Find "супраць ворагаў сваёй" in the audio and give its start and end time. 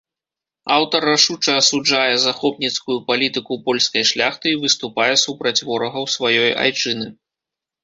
5.27-6.51